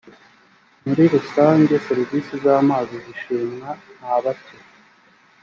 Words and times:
muri 0.85 1.03
rusange 1.13 1.73
serivisi 1.87 2.33
z 2.43 2.45
amazi 2.59 2.95
zishimwa 3.05 3.69
ntabake 3.97 4.57